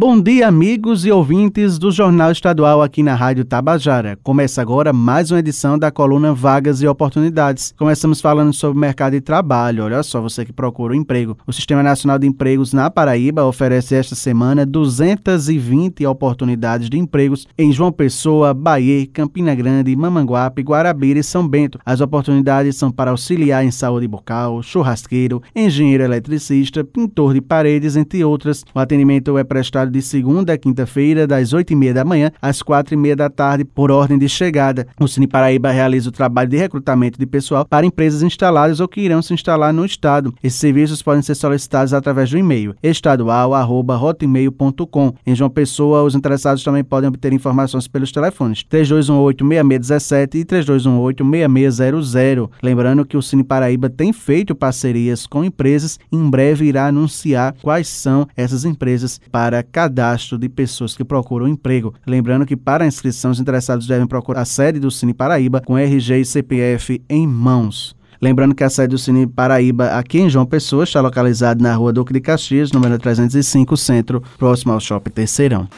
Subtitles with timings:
[0.00, 4.16] Bom dia, amigos e ouvintes do Jornal Estadual aqui na Rádio Tabajara.
[4.22, 7.74] Começa agora mais uma edição da coluna Vagas e Oportunidades.
[7.76, 9.82] Começamos falando sobre o mercado de trabalho.
[9.82, 11.36] Olha só, você que procura um emprego.
[11.44, 17.72] O Sistema Nacional de Empregos na Paraíba oferece esta semana 220 oportunidades de empregos em
[17.72, 21.80] João Pessoa, Bahia, Campina Grande, Mamanguape, Guarabira e São Bento.
[21.84, 28.24] As oportunidades são para auxiliar em saúde bucal, churrasqueiro, engenheiro eletricista, pintor de paredes, entre
[28.24, 28.64] outras.
[28.72, 33.30] O atendimento é prestado de segunda a quinta-feira, das 8h30 da manhã às 4h30 da
[33.30, 34.86] tarde, por ordem de chegada.
[35.00, 39.00] O Cine Paraíba realiza o trabalho de recrutamento de pessoal para empresas instaladas ou que
[39.00, 40.32] irão se instalar no Estado.
[40.42, 45.14] Esses serviços podem ser solicitados através do e-mail estadual.hotmail.com.
[45.26, 52.50] Em João Pessoa, os interessados também podem obter informações pelos telefones 3218-6617 e 3218-6600.
[52.62, 57.54] Lembrando que o Cine Paraíba tem feito parcerias com empresas e em breve irá anunciar
[57.62, 61.94] quais são essas empresas para cadastro de pessoas que procuram emprego.
[62.04, 65.78] Lembrando que para a inscrição os interessados devem procurar a sede do Cine Paraíba com
[65.78, 67.94] RG e CPF em mãos.
[68.20, 71.92] Lembrando que a sede do Cine Paraíba, aqui em João Pessoa, está localizada na rua
[71.92, 75.68] Duque de Caxias, número 305, centro, próximo ao Shopping Terceirão.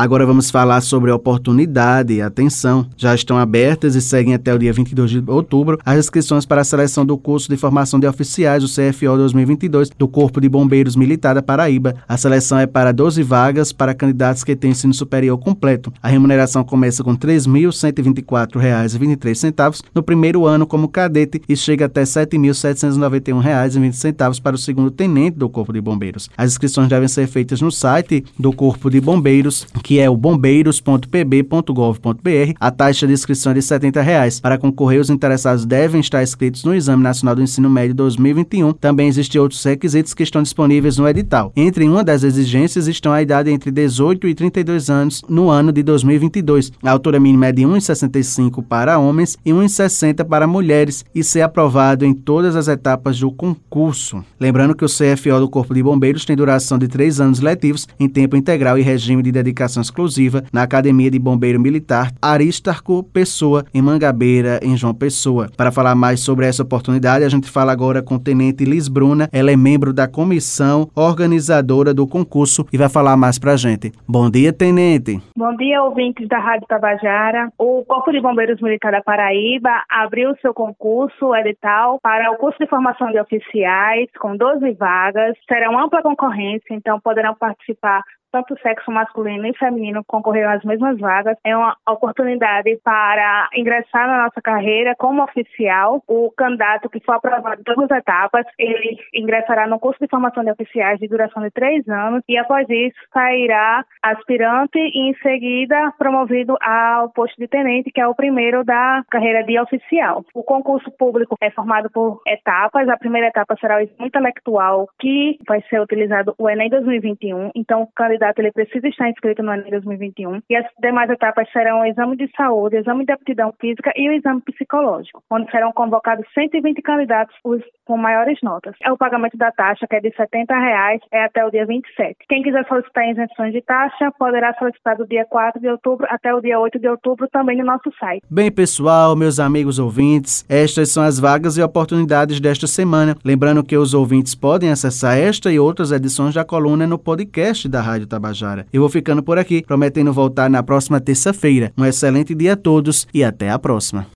[0.00, 2.22] Agora vamos falar sobre oportunidade.
[2.22, 6.62] Atenção, já estão abertas e seguem até o dia 22 de outubro as inscrições para
[6.62, 10.96] a seleção do curso de formação de oficiais do CFO 2022 do Corpo de Bombeiros
[10.96, 11.96] Militar da Paraíba.
[12.08, 15.92] A seleção é para 12 vagas para candidatos que têm ensino superior completo.
[16.02, 22.06] A remuneração começa com R$ 3.124,23 no primeiro ano como cadete e chega até R$
[22.06, 26.30] 7.791,20 para o segundo tenente do Corpo de Bombeiros.
[26.38, 32.54] As inscrições devem ser feitas no site do Corpo de Bombeiros que é o bombeiros.pb.gov.br.
[32.60, 34.40] A taxa de inscrição é de 70 reais.
[34.40, 38.72] Para concorrer, os interessados devem estar inscritos no Exame Nacional do Ensino Médio 2021.
[38.74, 41.52] Também existem outros requisitos que estão disponíveis no edital.
[41.56, 45.82] Entre uma das exigências estão a idade entre 18 e 32 anos no ano de
[45.82, 46.72] 2022.
[46.82, 52.04] A altura mínima é de 1,65 para homens e 1,60 para mulheres e ser aprovado
[52.04, 54.22] em todas as etapas do concurso.
[54.38, 58.08] Lembrando que o CFO do Corpo de Bombeiros tem duração de três anos letivos em
[58.08, 63.82] tempo integral e regime de dedicação exclusiva na Academia de Bombeiro Militar Aristarco Pessoa, em
[63.82, 65.48] Mangabeira, em João Pessoa.
[65.56, 69.28] Para falar mais sobre essa oportunidade, a gente fala agora com o Tenente Liz Bruna.
[69.32, 73.92] Ela é membro da comissão organizadora do concurso e vai falar mais para a gente.
[74.08, 75.20] Bom dia, Tenente.
[75.36, 77.52] Bom dia, ouvintes da Rádio Tabajara.
[77.58, 82.66] O Corpo de Bombeiros Militar da Paraíba abriu seu concurso edital para o curso de
[82.66, 85.36] formação de oficiais, com 12 vagas.
[85.46, 90.98] Será uma ampla concorrência, então poderão participar tanto sexo masculino e feminino concorreram às mesmas
[90.98, 91.36] vagas.
[91.44, 96.02] É uma oportunidade para ingressar na nossa carreira como oficial.
[96.06, 100.44] O candidato que for aprovado em todas as etapas, ele ingressará no curso de formação
[100.44, 105.92] de oficiais de duração de três anos e após isso sairá aspirante e em seguida
[105.98, 110.24] promovido ao posto de tenente, que é o primeiro da carreira de oficial.
[110.34, 112.88] O concurso público é formado por etapas.
[112.88, 117.50] A primeira etapa será o intelectual, que vai ser utilizado o Enem 2021.
[117.54, 121.50] Então, o candidato candidato ele precisa estar inscrito no Enem 2021 e as demais etapas
[121.50, 125.50] serão o exame de saúde, o exame de aptidão física e o exame psicológico, onde
[125.50, 128.74] serão convocados 120 candidatos os com maiores notas.
[128.82, 132.16] É o pagamento da taxa, que é de 70 reais, é até o dia 27.
[132.28, 136.40] Quem quiser solicitar isenções de taxa, poderá solicitar do dia 4 de outubro até o
[136.40, 138.22] dia 8 de outubro também no nosso site.
[138.30, 143.16] Bem, pessoal, meus amigos ouvintes, estas são as vagas e oportunidades desta semana.
[143.24, 147.80] Lembrando que os ouvintes podem acessar esta e outras edições da coluna no podcast da
[147.80, 148.66] Rádio Tabajara.
[148.72, 151.72] Eu vou ficando por aqui, prometendo voltar na próxima terça-feira.
[151.78, 154.10] Um excelente dia a todos e até a próxima.